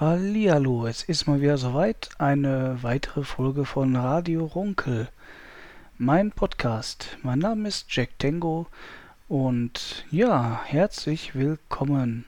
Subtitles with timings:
[0.00, 2.08] Hallihallo, es ist mal wieder soweit.
[2.18, 5.08] Eine weitere Folge von Radio Runkel.
[5.98, 7.18] Mein Podcast.
[7.22, 8.66] Mein Name ist Jack Tango
[9.28, 12.24] und ja, herzlich willkommen.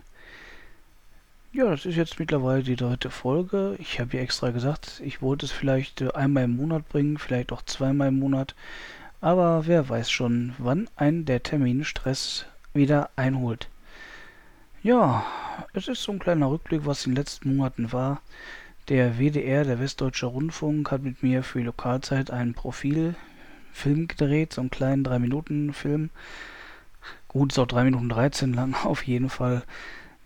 [1.52, 3.76] Ja, das ist jetzt mittlerweile die dritte Folge.
[3.78, 7.50] Ich habe ja extra gesagt, ich wollte es vielleicht äh, einmal im Monat bringen, vielleicht
[7.50, 8.54] auch zweimal im Monat.
[9.22, 12.44] Aber wer weiß schon, wann ein der Terminstress
[12.74, 13.68] wieder einholt.
[14.82, 15.24] Ja,
[15.72, 18.20] es ist so ein kleiner Rückblick, was in den letzten Monaten war.
[18.88, 24.60] Der WDR, der Westdeutsche Rundfunk, hat mit mir für die Lokalzeit einen Profilfilm gedreht, so
[24.60, 26.10] einen kleinen 3-Minuten-Film.
[27.28, 29.64] Gut, ist auch 3 Minuten 13 lang, auf jeden Fall.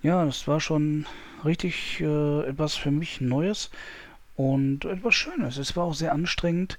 [0.03, 1.07] Ja, das war schon
[1.45, 3.71] richtig äh, etwas für mich Neues
[4.37, 5.57] und etwas Schönes.
[5.57, 6.79] Es war auch sehr anstrengend.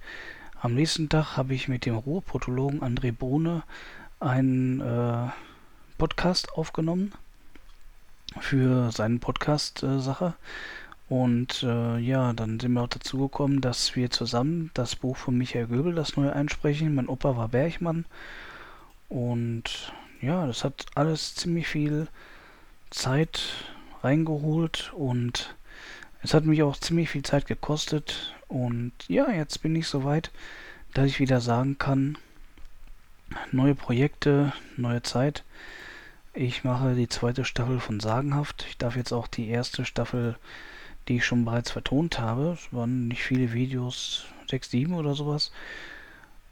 [0.61, 3.63] Am nächsten Tag habe ich mit dem Ruhrpotologen André Bohne
[4.19, 5.29] einen äh,
[5.97, 7.13] Podcast aufgenommen
[8.39, 10.33] für seinen Podcast-Sache.
[11.09, 15.37] Und äh, ja, dann sind wir auch dazu gekommen, dass wir zusammen das Buch von
[15.37, 16.93] Michael Göbel, das neue einsprechen.
[16.93, 18.05] Mein Opa war Bergmann.
[19.09, 22.07] Und ja, das hat alles ziemlich viel
[22.91, 23.41] Zeit
[24.03, 25.55] reingeholt und
[26.21, 28.35] es hat mich auch ziemlich viel Zeit gekostet.
[28.47, 30.31] Und ja, jetzt bin ich soweit,
[30.93, 32.17] dass ich wieder sagen kann,
[33.51, 35.43] neue Projekte, neue Zeit.
[36.33, 38.65] Ich mache die zweite Staffel von Sagenhaft.
[38.69, 40.37] Ich darf jetzt auch die erste Staffel,
[41.07, 45.51] die ich schon bereits vertont habe, es waren nicht viele Videos, 6, 7 oder sowas,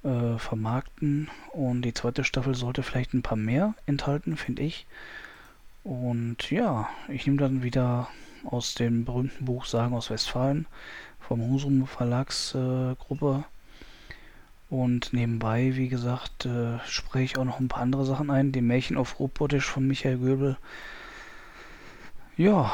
[0.04, 1.30] äh, vermarkten.
[1.52, 4.88] Und die zweite Staffel sollte vielleicht ein paar mehr enthalten, finde ich.
[5.84, 8.10] Und ja, ich nehme dann wieder
[8.46, 10.66] aus dem berühmten Buch Sagen aus Westfalen
[11.20, 13.57] vom Husum Verlagsgruppe äh,
[14.70, 18.52] und nebenbei, wie gesagt, äh, spreche ich auch noch ein paar andere Sachen ein.
[18.52, 20.58] Die Märchen auf Robotisch von Michael Göbel.
[22.36, 22.72] Ja.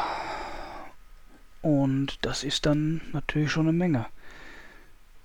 [1.62, 4.08] Und das ist dann natürlich schon eine Menge.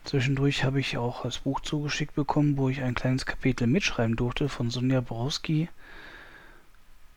[0.04, 4.48] Zwischendurch habe ich auch das Buch zugeschickt bekommen, wo ich ein kleines Kapitel mitschreiben durfte
[4.48, 5.68] von Sonja Borowski.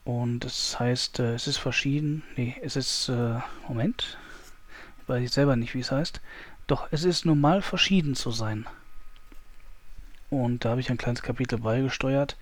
[0.04, 2.22] Und das heißt, äh, es ist verschieden.
[2.36, 3.10] Nee, es ist.
[3.10, 3.38] Äh,
[3.68, 4.18] Moment.
[5.02, 6.20] Ich weiß selber nicht, wie es heißt.
[6.66, 8.66] Doch, es ist normal verschieden zu sein.
[10.32, 12.38] Und da habe ich ein kleines Kapitel beigesteuert.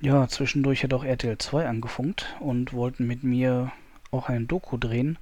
[0.00, 3.70] Ja, zwischendurch hat auch RTL 2 angefunkt und wollten mit mir
[4.10, 5.18] auch ein Doku drehen.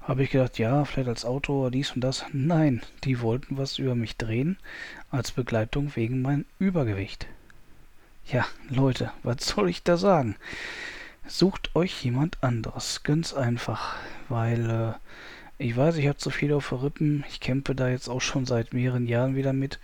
[0.00, 2.24] Habe ich gedacht, ja, vielleicht als Autor dies und das.
[2.32, 4.56] Nein, die wollten was über mich drehen
[5.10, 7.26] als Begleitung wegen meinem Übergewicht.
[8.26, 10.36] Ja, Leute, was soll ich da sagen?
[11.26, 13.96] Sucht euch jemand anderes, ganz einfach,
[14.30, 17.26] weil äh, ich weiß, ich habe zu viel auf der Rippen.
[17.28, 19.78] Ich kämpfe da jetzt auch schon seit mehreren Jahren wieder mit.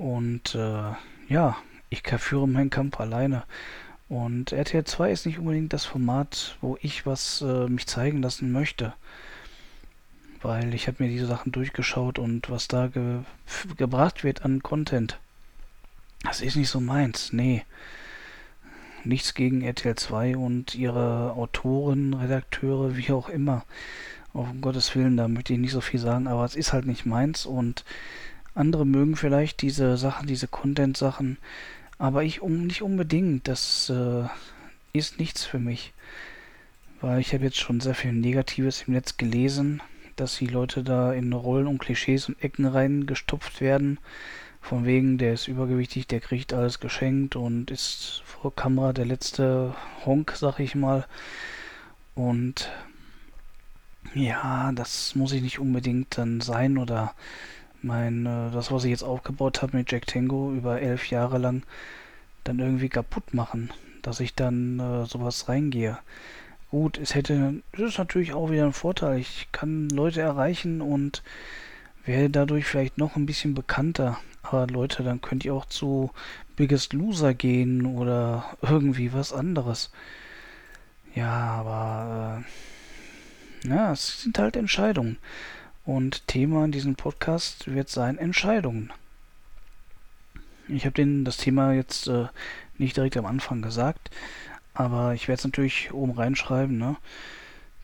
[0.00, 0.94] Und äh,
[1.28, 1.58] ja,
[1.90, 3.44] ich führe meinen Kampf alleine.
[4.08, 8.50] Und RTL 2 ist nicht unbedingt das Format, wo ich was äh, mich zeigen lassen
[8.50, 8.94] möchte.
[10.40, 13.18] Weil ich habe mir diese Sachen durchgeschaut und was da ge
[13.76, 15.18] gebracht wird an Content,
[16.22, 17.34] das ist nicht so meins.
[17.34, 17.66] Nee.
[19.04, 23.66] Nichts gegen RTL 2 und ihre Autoren, Redakteure, wie auch immer.
[24.32, 27.04] Auf Gottes Willen, da möchte ich nicht so viel sagen, aber es ist halt nicht
[27.04, 27.84] meins und
[28.54, 31.38] andere mögen vielleicht diese Sachen, diese Content-Sachen,
[31.98, 33.46] aber ich um nicht unbedingt.
[33.46, 34.24] Das äh,
[34.92, 35.92] ist nichts für mich.
[37.00, 39.82] Weil ich habe jetzt schon sehr viel Negatives im Netz gelesen,
[40.16, 43.98] dass die Leute da in Rollen und Klischees und Ecken reingestopft werden.
[44.60, 49.74] Von wegen, der ist übergewichtig, der kriegt alles geschenkt und ist vor Kamera der letzte
[50.04, 51.06] Honk, sag ich mal.
[52.14, 52.70] Und
[54.14, 57.14] ja, das muss ich nicht unbedingt dann sein oder
[57.82, 61.62] mein, äh, das, was ich jetzt aufgebaut habe mit Jack Tango über elf Jahre lang,
[62.44, 63.70] dann irgendwie kaputt machen,
[64.02, 65.98] dass ich dann äh, sowas reingehe.
[66.70, 69.18] Gut, es hätte, das ist natürlich auch wieder ein Vorteil.
[69.18, 71.22] Ich kann Leute erreichen und
[72.04, 74.18] werde dadurch vielleicht noch ein bisschen bekannter.
[74.42, 76.10] Aber Leute, dann könnt ihr auch zu
[76.56, 79.90] Biggest Loser gehen oder irgendwie was anderes.
[81.14, 82.44] Ja, aber
[83.64, 85.18] äh, ja, es sind halt Entscheidungen.
[85.90, 88.92] Und Thema in diesem Podcast wird sein Entscheidungen.
[90.68, 92.28] Ich habe das Thema jetzt äh,
[92.78, 94.08] nicht direkt am Anfang gesagt,
[94.72, 96.78] aber ich werde es natürlich oben reinschreiben.
[96.78, 96.96] Ne?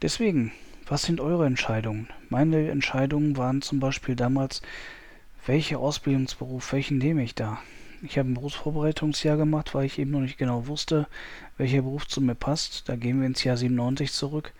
[0.02, 0.52] Deswegen,
[0.86, 2.06] was sind eure Entscheidungen?
[2.28, 4.62] Meine Entscheidungen waren zum Beispiel damals,
[5.44, 7.58] welcher Ausbildungsberuf, welchen nehme ich da?
[8.02, 11.08] Ich habe ein Berufsvorbereitungsjahr gemacht, weil ich eben noch nicht genau wusste,
[11.56, 12.88] welcher Beruf zu mir passt.
[12.88, 14.52] Da gehen wir ins Jahr 97 zurück.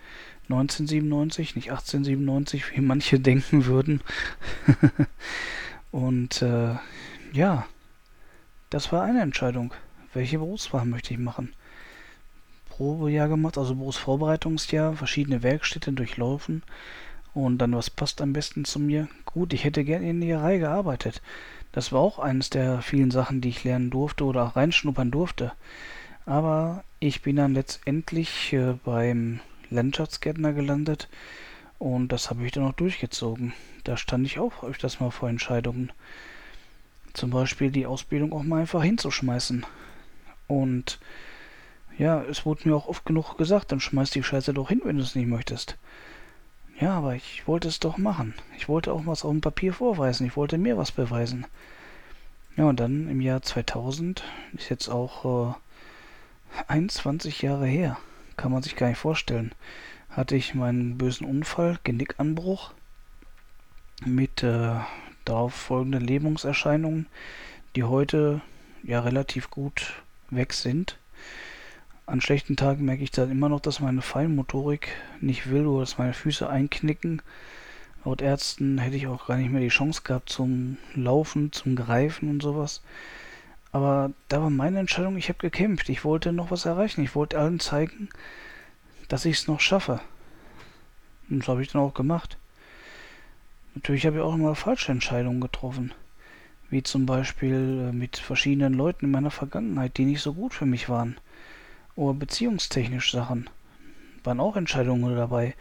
[0.48, 4.00] 1997, nicht 1897, wie manche denken würden.
[5.90, 6.74] und äh,
[7.32, 7.66] ja,
[8.70, 9.74] das war eine Entscheidung.
[10.12, 11.52] Welche Berufswahl möchte ich machen?
[12.68, 16.62] Berufsprobejahr gemacht, also Berufsvorbereitungsjahr, verschiedene Werkstätten durchlaufen
[17.32, 19.08] und dann, was passt am besten zu mir?
[19.24, 21.22] Gut, ich hätte gerne in der Näherei gearbeitet.
[21.72, 25.52] Das war auch eines der vielen Sachen, die ich lernen durfte oder reinschnuppern durfte.
[26.24, 29.40] Aber ich bin dann letztendlich äh, beim
[29.70, 31.08] Landschaftsgärtner gelandet
[31.78, 33.52] und das habe ich dann auch durchgezogen.
[33.84, 35.92] Da stand ich auch öfters mal vor Entscheidungen.
[37.12, 39.64] Zum Beispiel die Ausbildung auch mal einfach hinzuschmeißen.
[40.48, 40.98] Und
[41.98, 44.96] ja, es wurde mir auch oft genug gesagt, dann schmeiß die Scheiße doch hin, wenn
[44.96, 45.76] du es nicht möchtest.
[46.78, 48.34] Ja, aber ich wollte es doch machen.
[48.58, 50.26] Ich wollte auch was auf dem Papier vorweisen.
[50.26, 51.46] Ich wollte mir was beweisen.
[52.56, 54.22] Ja, und dann im Jahr 2000,
[54.54, 55.54] ist jetzt auch äh,
[56.68, 57.98] 21 Jahre her,
[58.36, 59.52] kann man sich gar nicht vorstellen,
[60.10, 62.72] hatte ich meinen bösen Unfall, Genickanbruch,
[64.04, 64.74] mit äh,
[65.24, 67.06] darauf folgenden Lähmungserscheinungen,
[67.74, 68.40] die heute
[68.82, 69.94] ja relativ gut
[70.30, 70.98] weg sind.
[72.06, 74.88] An schlechten Tagen merke ich dann immer noch, dass meine Feinmotorik
[75.20, 77.20] nicht will oder dass meine Füße einknicken.
[78.04, 82.30] Laut Ärzten hätte ich auch gar nicht mehr die Chance gehabt zum Laufen, zum Greifen
[82.30, 82.82] und sowas.
[83.76, 85.90] Aber da war meine Entscheidung, ich habe gekämpft.
[85.90, 87.02] Ich wollte noch was erreichen.
[87.02, 88.08] Ich wollte allen zeigen,
[89.08, 90.00] dass ich es noch schaffe.
[91.28, 92.38] Und das habe ich dann auch gemacht.
[93.74, 95.92] Natürlich habe ich auch immer falsche Entscheidungen getroffen.
[96.70, 100.64] Wie zum Beispiel äh, mit verschiedenen Leuten in meiner Vergangenheit, die nicht so gut für
[100.64, 101.18] mich waren.
[101.96, 103.50] Oder beziehungstechnisch Sachen.
[104.24, 105.54] Waren auch Entscheidungen dabei,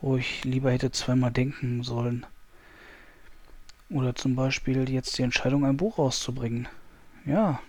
[0.00, 2.26] wo ich lieber hätte zweimal denken sollen.
[3.90, 6.68] Oder zum Beispiel jetzt die Entscheidung, ein Buch rauszubringen.
[7.26, 7.60] Ja,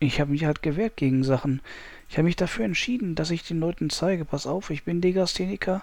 [0.00, 1.62] ich habe mich halt gewehrt gegen Sachen.
[2.08, 5.82] Ich habe mich dafür entschieden, dass ich den Leuten zeige, pass auf, ich bin Legastheniker,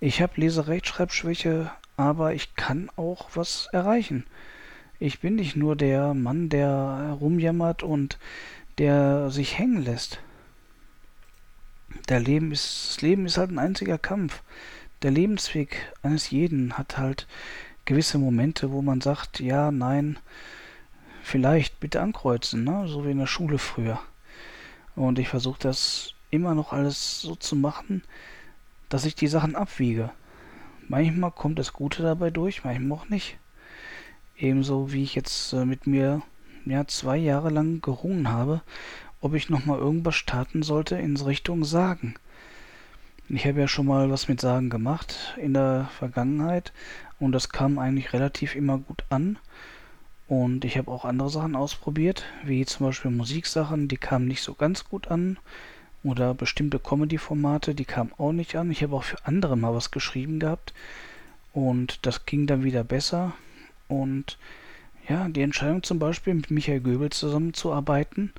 [0.00, 4.24] ich habe Leserechtschreibschwäche, aber ich kann auch was erreichen.
[4.98, 8.18] Ich bin nicht nur der Mann, der rumjammert und
[8.78, 10.20] der sich hängen lässt.
[12.08, 14.42] Der Leben ist, das Leben ist halt ein einziger Kampf.
[15.02, 17.26] Der Lebensweg eines jeden hat halt
[17.84, 20.18] gewisse Momente, wo man sagt, ja, nein,
[21.26, 22.86] vielleicht bitte ankreuzen, ne?
[22.86, 23.98] so wie in der Schule früher.
[24.94, 28.02] Und ich versuche das immer noch alles so zu machen,
[28.88, 30.10] dass ich die Sachen abwiege.
[30.86, 33.38] Manchmal kommt das Gute dabei durch, manchmal auch nicht.
[34.38, 36.22] Ebenso wie ich jetzt äh, mit mir
[36.64, 38.62] ja, zwei Jahre lang gerungen habe,
[39.20, 42.14] ob ich nochmal irgendwas starten sollte in Richtung Sagen.
[43.28, 46.72] Ich habe ja schon mal was mit Sagen gemacht in der Vergangenheit
[47.18, 49.38] und das kam eigentlich relativ immer gut an.
[50.28, 54.54] Und ich habe auch andere Sachen ausprobiert, wie zum Beispiel Musiksachen, die kamen nicht so
[54.54, 55.38] ganz gut an.
[56.02, 58.70] Oder bestimmte Comedy-Formate, die kamen auch nicht an.
[58.70, 60.72] Ich habe auch für andere mal was geschrieben gehabt.
[61.52, 63.32] Und das ging dann wieder besser.
[63.88, 64.38] Und
[65.08, 68.32] ja, die Entscheidung zum Beispiel mit Michael Göbel zusammenzuarbeiten,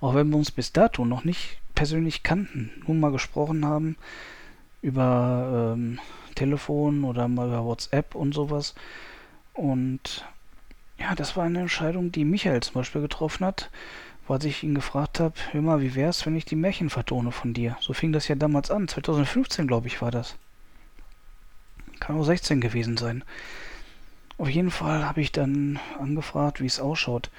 [0.00, 3.96] auch wenn wir uns bis dato noch nicht persönlich kannten, nur mal gesprochen haben
[4.82, 5.98] über ähm,
[6.34, 8.74] Telefon oder mal über WhatsApp und sowas.
[9.54, 10.24] Und
[11.00, 13.70] ja, das war eine Entscheidung, die Michael zum Beispiel getroffen hat
[14.30, 17.52] als ich ihn gefragt habe, hör mal, wie wär's, wenn ich die Märchen vertone von
[17.52, 17.76] dir?
[17.80, 20.36] So fing das ja damals an, 2015 glaube ich war das.
[21.98, 23.24] Kann auch 16 gewesen sein.
[24.38, 27.30] Auf jeden Fall habe ich dann angefragt, wie es ausschaut.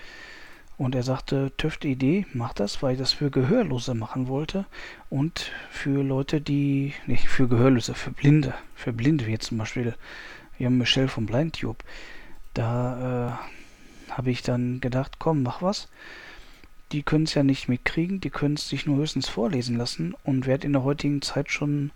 [0.77, 4.65] Und er sagte, töfte Idee, mach das, weil ich das für Gehörlose machen wollte
[5.09, 9.95] und für Leute, die, nicht für Gehörlose, für Blinde, für Blinde, wie jetzt zum Beispiel
[10.57, 11.83] wir haben Michelle vom BlindTube.
[12.53, 13.39] Da
[14.09, 15.87] äh, habe ich dann gedacht, komm, mach was
[16.91, 20.45] die können es ja nicht mitkriegen, die können es sich nur höchstens vorlesen lassen und
[20.45, 21.91] wer hat in der heutigen Zeit schon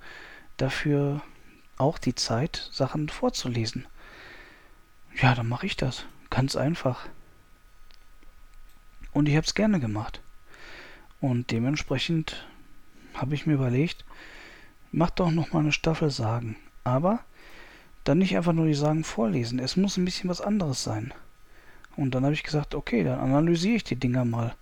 [0.58, 1.22] dafür
[1.78, 3.86] auch die Zeit, Sachen vorzulesen.
[5.22, 6.06] Ja, dann mache ich das.
[6.30, 7.08] Ganz einfach.
[9.12, 10.22] Und ich habe es gerne gemacht.
[11.20, 12.48] Und dementsprechend
[13.14, 14.06] habe ich mir überlegt,
[14.92, 16.56] mach doch noch mal eine Staffel Sagen.
[16.84, 17.20] Aber
[18.06, 19.60] dann nicht einfach nur die Sagen vorlesen.
[19.60, 21.14] Es muss ein bisschen was anderes sein.
[21.98, 24.56] Und dann habe ich gesagt, okay, dann analysiere ich die Dinger mal.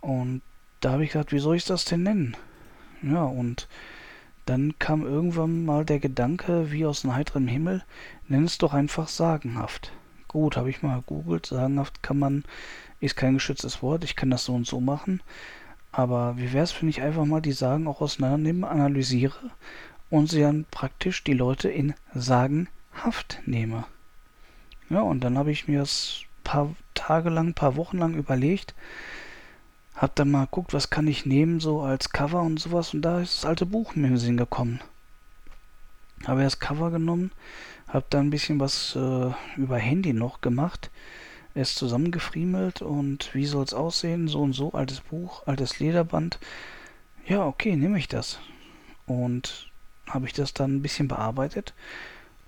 [0.00, 0.42] Und
[0.80, 2.36] da habe ich gesagt, wie soll ich das denn nennen?
[3.02, 3.68] Ja, und
[4.46, 7.84] dann kam irgendwann mal der Gedanke, wie aus einem heiteren Himmel,
[8.28, 9.92] nenn es doch einfach sagenhaft.
[10.26, 12.44] Gut, habe ich mal gegoogelt, sagenhaft kann man,
[12.98, 15.22] ist kein geschütztes Wort, ich kann das so und so machen.
[15.92, 19.50] Aber wie wäre es, wenn ich einfach mal die Sagen auch auseinandernehme, analysiere
[20.10, 23.84] und sie dann praktisch die Leute in sagenhaft nehme?
[24.90, 28.74] Ja, und dann habe ich mir das paar Tage lang, paar Wochen lang überlegt,
[29.94, 32.94] hab dann mal geguckt, was kann ich nehmen, so als Cover und sowas.
[32.94, 34.80] Und da ist das alte Buch mir in den Sinn gekommen.
[36.26, 37.30] Habe das Cover genommen,
[37.88, 40.90] hab dann ein bisschen was äh, über Handy noch gemacht,
[41.54, 46.38] es zusammengefriemelt und wie soll es aussehen, so und so, altes Buch, altes Lederband.
[47.26, 48.38] ja, okay, nehme ich das.
[49.06, 49.69] Und
[50.10, 51.74] habe ich das dann ein bisschen bearbeitet.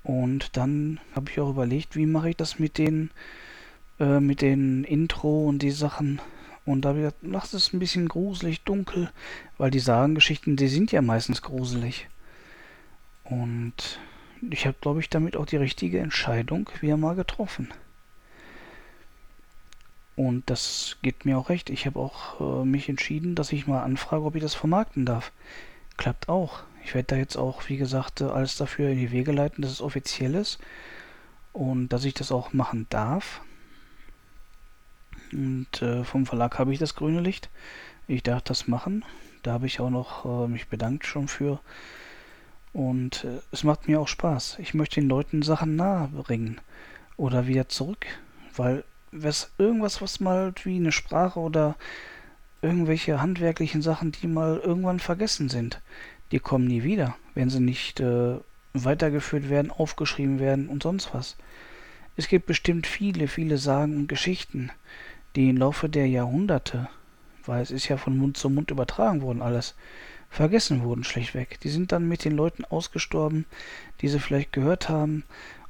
[0.04, 3.11] Und dann habe ich auch überlegt, wie mache ich das mit den,
[4.00, 6.21] äh, mit den Intro und die Sachen.
[6.64, 9.11] Und da habe ich gedacht, es ein bisschen gruselig, dunkel,
[9.59, 12.09] weil die Sagengeschichten, die sind ja meistens gruselig.
[13.25, 14.00] Und
[14.50, 17.69] ich habe, glaube ich, damit auch die richtige Entscheidung wieder mal getroffen.
[20.14, 21.71] Und das geht mir auch recht.
[21.71, 25.33] Ich habe auch äh, mich entschieden, dass ich mal anfrage, ob ich das vermarkten darf.
[25.97, 26.62] Klappt auch.
[26.85, 29.71] Ich werde da jetzt auch, wie gesagt, äh, alles dafür in die Wege leiten, dass
[29.71, 30.59] es offiziell ist
[31.53, 33.41] und dass ich das auch machen darf.
[35.33, 37.49] Und äh, vom Verlag habe ich das grüne Licht.
[38.07, 39.05] Ich darf das machen.
[39.43, 41.61] Da habe ich auch noch äh, mich bedankt schon für.
[42.73, 44.59] Und äh, es macht mir auch Spaß.
[44.59, 46.61] Ich möchte den Leuten Sachen nahe bringen
[47.17, 48.07] oder wieder zurück,
[48.57, 51.77] weil was irgendwas, was mal wie eine Sprache oder
[52.62, 55.83] irgendwelche handwerklichen Sachen, die mal irgendwann vergessen sind,
[56.33, 58.37] die kommen nie wieder, wenn sie nicht äh,
[58.73, 61.37] weitergeführt werden, aufgeschrieben werden und sonst was.
[62.17, 64.71] Es gibt bestimmt viele, viele Sagen und Geschichten,
[65.37, 66.89] die im Laufe der Jahrhunderte,
[67.45, 69.75] weil es ist ja von Mund zu Mund übertragen worden alles,
[70.31, 71.61] vergessen wurden schlichtweg.
[71.61, 73.45] Die sind dann mit den Leuten ausgestorben,
[74.01, 75.25] die sie vielleicht gehört haben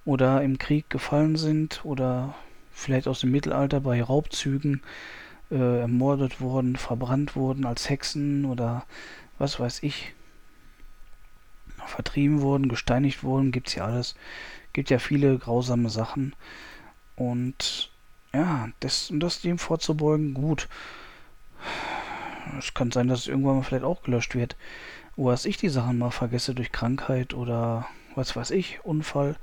[0.04, 2.35] oder im Krieg gefallen sind oder
[2.73, 4.83] vielleicht aus dem Mittelalter bei Raubzügen
[5.50, 8.85] äh, ermordet wurden, verbrannt wurden als Hexen oder
[9.38, 10.14] was weiß ich,
[11.86, 14.14] vertrieben wurden, gesteinigt wurden, gibt's ja alles.
[14.72, 16.34] Gibt ja viele grausame Sachen.
[17.16, 17.90] Und
[18.32, 20.68] ja, das, um das dem vorzubeugen, gut.
[22.58, 24.56] Es kann sein, dass es irgendwann mal vielleicht auch gelöscht wird.
[25.16, 29.36] Oder dass ich die Sachen mal vergesse durch Krankheit oder was weiß ich, Unfall.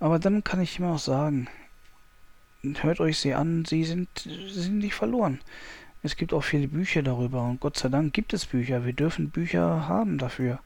[0.00, 1.48] Aber dann kann ich immer auch sagen,
[2.62, 5.40] hört euch sie an, sie sind, sie sind nicht verloren.
[6.02, 8.84] Es gibt auch viele Bücher darüber und Gott sei Dank gibt es Bücher.
[8.86, 10.60] Wir dürfen Bücher haben dafür.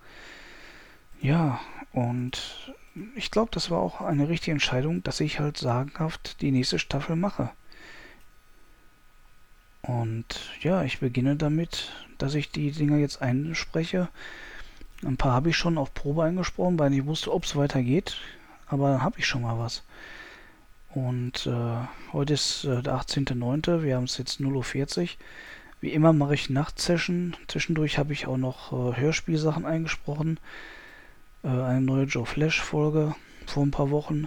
[1.25, 1.59] Ja,
[1.93, 2.75] und
[3.17, 7.17] ich glaube, das war auch eine richtige Entscheidung, dass ich halt sagenhaft die nächste Staffel
[7.17, 7.49] mache.
[9.81, 10.27] Und
[10.61, 14.11] ja, ich beginne damit, dass ich die Dinger jetzt einspreche.
[15.03, 18.19] Ein paar habe ich schon auf Probe eingesprochen, weil ich wusste, ob es weitergeht.
[18.67, 19.83] Aber dann habe ich schon mal was.
[20.91, 23.83] Und äh, heute ist äh, der 18.09.
[23.83, 25.09] Wir haben es jetzt 0.40 Uhr.
[25.81, 27.35] Wie immer mache ich Nachtsession.
[27.49, 30.39] Zwischendurch habe ich auch noch äh, Hörspielsachen eingesprochen.
[31.45, 33.15] Äh, eine neue Joe Flash Folge
[33.47, 34.27] vor ein paar Wochen.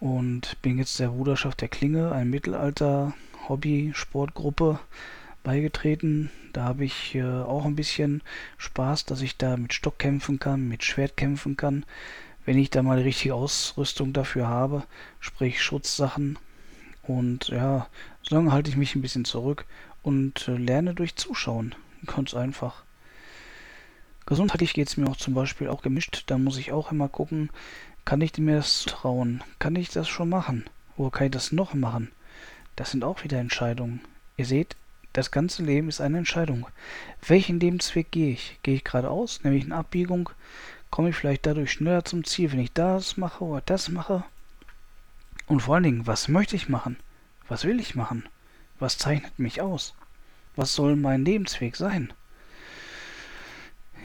[0.00, 4.78] Und bin jetzt der Bruderschaft der Klinge, ein Mittelalter-Hobby-Sportgruppe,
[5.42, 6.30] beigetreten.
[6.52, 8.22] Da habe ich äh, auch ein bisschen
[8.56, 11.84] Spaß, dass ich da mit Stock kämpfen kann, mit Schwert kämpfen kann
[12.46, 14.84] wenn ich da mal die richtige Ausrüstung dafür habe,
[15.20, 16.38] sprich Schutzsachen.
[17.02, 17.88] Und ja,
[18.22, 19.66] solange halte ich mich ein bisschen zurück
[20.02, 21.74] und äh, lerne durch Zuschauen.
[22.06, 22.85] Ganz einfach.
[24.26, 26.24] Gesundheitlich geht es mir auch zum Beispiel auch gemischt.
[26.26, 27.50] Da muss ich auch immer gucken,
[28.04, 29.42] kann ich mir das trauen?
[29.58, 30.64] Kann ich das schon machen?
[30.96, 32.12] Oder kann ich das noch machen?
[32.74, 34.00] Das sind auch wieder Entscheidungen.
[34.36, 34.76] Ihr seht,
[35.12, 36.66] das ganze Leben ist eine Entscheidung.
[37.26, 38.58] Welchen Lebensweg gehe ich?
[38.62, 40.30] Gehe ich geradeaus, nehme ich eine Abbiegung
[40.90, 44.24] komme ich vielleicht dadurch schneller zum Ziel, wenn ich das mache oder das mache.
[45.46, 46.96] Und vor allen Dingen, was möchte ich machen?
[47.48, 48.24] Was will ich machen?
[48.78, 49.94] Was zeichnet mich aus?
[50.54, 52.12] Was soll mein Lebensweg sein?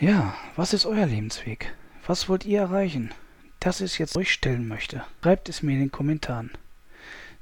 [0.01, 1.75] Ja, was ist euer Lebensweg?
[2.07, 3.11] Was wollt ihr erreichen?
[3.59, 5.03] Das ich jetzt euch stellen möchte.
[5.21, 6.49] Schreibt es mir in den Kommentaren.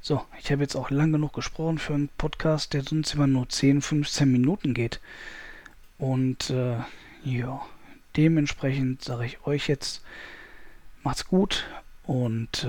[0.02, 3.48] So, ich habe jetzt auch lang genug gesprochen für einen Podcast, der sonst immer nur
[3.48, 5.00] 10, 15 Minuten geht.
[5.96, 6.76] Und äh,
[7.24, 7.62] ja.
[8.18, 10.04] Dementsprechend sage ich euch jetzt,
[11.02, 11.66] macht's gut
[12.02, 12.68] und äh,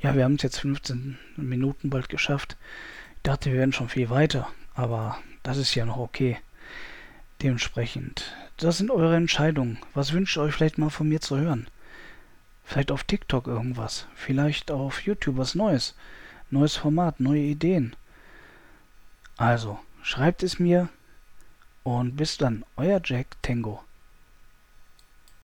[0.00, 2.56] ja, wir haben es jetzt 15 Minuten bald geschafft.
[3.18, 6.38] Ich dachte, wir werden schon viel weiter, aber das ist ja noch okay.
[7.40, 9.78] Dementsprechend, das sind eure Entscheidungen.
[9.94, 11.66] Was wünscht ihr euch vielleicht mal von mir zu hören?
[12.64, 15.94] Vielleicht auf TikTok irgendwas, vielleicht auf YouTube was Neues,
[16.50, 17.94] neues Format, neue Ideen.
[19.36, 20.88] Also, schreibt es mir
[21.82, 23.84] und bis dann, euer Jack Tango.